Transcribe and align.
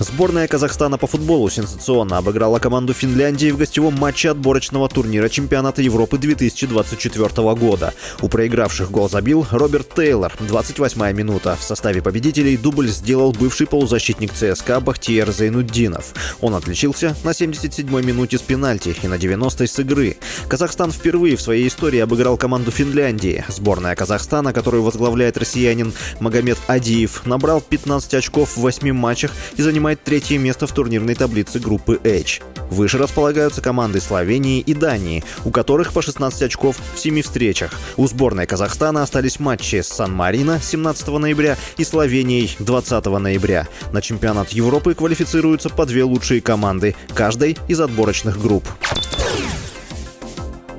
Сборная 0.00 0.48
Казахстана 0.48 0.96
по 0.96 1.06
футболу 1.06 1.50
сенсационно 1.50 2.16
обыграла 2.16 2.58
команду 2.58 2.94
Финляндии 2.94 3.50
в 3.50 3.58
гостевом 3.58 3.96
матче 3.96 4.30
отборочного 4.30 4.88
турнира 4.88 5.28
чемпионата 5.28 5.82
Европы 5.82 6.16
2024 6.16 7.54
года. 7.54 7.92
У 8.22 8.28
проигравших 8.28 8.90
гол 8.90 9.10
забил 9.10 9.46
Роберт 9.50 9.94
Тейлор, 9.94 10.32
28-я 10.40 11.12
минута. 11.12 11.54
В 11.60 11.62
составе 11.62 12.00
победителей 12.00 12.56
дубль 12.56 12.88
сделал 12.88 13.32
бывший 13.32 13.66
полузащитник 13.66 14.32
ЦСКА 14.32 14.80
Бахтиер 14.80 15.30
Зайнуддинов. 15.30 16.14
Он 16.40 16.54
отличился 16.54 17.14
на 17.22 17.32
77-й 17.32 18.02
минуте 18.02 18.38
с 18.38 18.40
пенальти 18.40 18.96
и 19.02 19.06
на 19.06 19.16
90-й 19.16 19.68
с 19.68 19.78
игры. 19.80 20.16
Казахстан 20.48 20.92
впервые 20.92 21.36
в 21.36 21.42
своей 21.42 21.68
истории 21.68 22.00
обыграл 22.00 22.38
команду 22.38 22.70
Финляндии. 22.70 23.44
Сборная 23.48 23.94
Казахстана, 23.96 24.54
которую 24.54 24.82
возглавляет 24.82 25.36
россиянин 25.36 25.92
Магомед 26.20 26.56
Адиев, 26.68 27.26
набрал 27.26 27.60
15 27.60 28.14
очков 28.14 28.56
в 28.56 28.60
8 28.60 28.92
матчах 28.94 29.32
и 29.58 29.62
занимает 29.62 29.89
занимает 29.90 30.04
третье 30.04 30.38
место 30.38 30.66
в 30.68 30.72
турнирной 30.72 31.16
таблице 31.16 31.58
группы 31.58 31.98
H. 32.04 32.42
Выше 32.70 32.98
располагаются 32.98 33.60
команды 33.60 34.00
Словении 34.00 34.60
и 34.60 34.72
Дании, 34.72 35.24
у 35.44 35.50
которых 35.50 35.92
по 35.92 36.00
16 36.00 36.42
очков 36.42 36.76
в 36.94 36.98
7 36.98 37.22
встречах. 37.22 37.72
У 37.96 38.06
сборной 38.06 38.46
Казахстана 38.46 39.02
остались 39.02 39.40
матчи 39.40 39.80
с 39.80 39.88
Сан-Марино 39.88 40.60
17 40.62 41.08
ноября 41.08 41.56
и 41.76 41.82
Словенией 41.82 42.54
20 42.60 43.04
ноября. 43.06 43.66
На 43.92 44.00
чемпионат 44.00 44.50
Европы 44.50 44.94
квалифицируются 44.94 45.70
по 45.70 45.86
две 45.86 46.04
лучшие 46.04 46.40
команды, 46.40 46.94
каждой 47.12 47.58
из 47.66 47.80
отборочных 47.80 48.40
групп. 48.40 48.64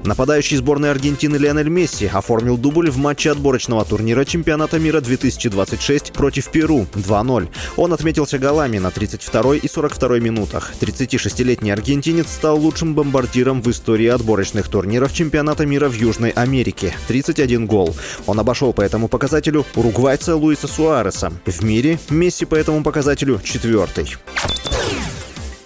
Нападающий 0.03 0.57
сборной 0.57 0.89
Аргентины 0.89 1.35
Лионель 1.35 1.69
Месси 1.69 2.07
оформил 2.07 2.57
дубль 2.57 2.89
в 2.89 2.97
матче 2.97 3.31
отборочного 3.31 3.85
турнира 3.85 4.25
чемпионата 4.25 4.79
мира 4.79 4.99
2026 4.99 6.11
против 6.13 6.49
Перу 6.49 6.87
2-0. 6.93 7.49
Он 7.77 7.93
отметился 7.93 8.39
голами 8.39 8.79
на 8.79 8.89
32 8.89 9.57
и 9.57 9.67
42 9.67 10.19
минутах. 10.19 10.73
36-летний 10.79 11.71
аргентинец 11.71 12.27
стал 12.27 12.59
лучшим 12.59 12.95
бомбардиром 12.95 13.61
в 13.61 13.69
истории 13.69 14.07
отборочных 14.07 14.67
турниров 14.67 15.13
чемпионата 15.13 15.65
мира 15.65 15.87
в 15.87 15.93
Южной 15.93 16.31
Америке. 16.31 16.95
31 17.07 17.67
гол. 17.67 17.95
Он 18.25 18.39
обошел 18.39 18.73
по 18.73 18.81
этому 18.81 19.07
показателю 19.07 19.65
уругвайца 19.75 20.35
Луиса 20.35 20.67
Суареса. 20.67 21.31
В 21.45 21.63
мире 21.63 21.99
Месси 22.09 22.45
по 22.45 22.55
этому 22.55 22.83
показателю 22.83 23.39
четвертый. 23.43 24.07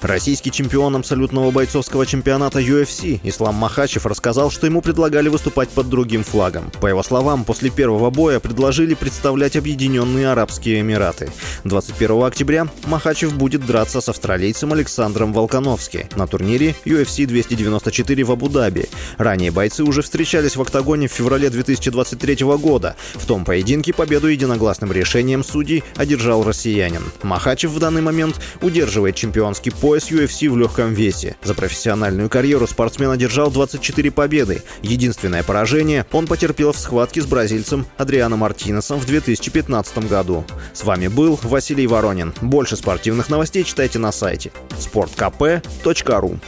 Российский 0.06 0.52
чемпион 0.52 0.95
абсолютного 0.95 1.50
бойцовского 1.50 2.06
чемпионата 2.06 2.59
UFC 2.59 3.20
Ислам 3.23 3.56
Махачев 3.56 4.06
рассказал, 4.06 4.52
что 4.52 4.67
ему 4.67 4.84
предлагали 4.84 5.30
выступать 5.30 5.70
под 5.70 5.89
другим 5.89 6.23
флагом. 6.23 6.72
По 6.80 6.86
его 6.86 7.02
словам, 7.02 7.44
после 7.44 7.72
первого 7.72 8.12
боя 8.12 8.39
предложили 8.39 8.94
представлять 8.94 9.56
Объединенные 9.56 10.30
Арабские 10.30 10.81
Эмираты. 10.81 11.31
21 11.64 12.22
октября 12.23 12.67
Махачев 12.86 13.34
будет 13.34 13.66
драться 13.66 14.00
с 14.00 14.08
австралийцем 14.08 14.73
Александром 14.73 15.34
Волконовски 15.34 16.08
на 16.16 16.28
турнире 16.28 16.75
UFC 16.86 17.25
294 17.25 18.23
в 18.25 18.31
Абу-Даби. 18.31 18.88
Ранее 19.17 19.50
бойцы 19.50 19.84
уже 19.84 20.03
встречались 20.03 20.56
в 20.56 20.62
октагоне 20.62 21.08
в 21.08 21.14
феврале 21.14 21.50
2023 21.50 22.44
года. 22.59 22.95
В 23.16 23.25
том 23.25 23.44
поединке 23.44 23.92
победу 23.92 24.28
единогласным 24.28 24.92
решением 24.92 25.44
судей 25.44 25.84
одержал 25.95 26.44
россиянин. 26.44 27.02
Махачев 27.23 27.72
в 27.72 27.80
данный 27.80 28.03
момент 28.03 28.40
удерживает 28.62 29.16
чемпионский 29.16 29.72
пояс 29.72 29.94
пояс 29.95 30.11
UFC 30.11 30.50
в 30.50 30.57
легком 30.57 30.94
весе. 30.94 31.38
За 31.41 31.53
профессиональную 31.53 32.29
карьеру 32.29 32.67
спортсмен 32.67 33.11
одержал 33.11 33.50
24 33.50 34.11
победы. 34.11 34.61
Единственное 34.81 35.41
поражение 35.41 36.06
он 36.11 36.28
потерпел 36.28 36.73
в 36.73 36.78
схватке 36.78 37.22
с 37.22 37.25
бразильцем 37.25 37.85
Адрианом 37.97 38.39
Мартинесом 38.39 39.00
в 39.00 39.05
2015 39.05 40.09
году. 40.09 40.44
С 40.73 40.84
вами 40.84 41.07
был 41.07 41.39
Василий 41.44 41.88
Воронин. 41.88 42.34
Больше 42.41 42.75
спортивных 42.75 43.29
новостей 43.29 43.63
читайте 43.63 43.97
на 43.97 44.11
сайте 44.11 44.51
sportkp.ru 44.78 46.39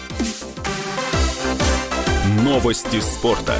Новости 2.43 2.99
спорта. 2.99 3.55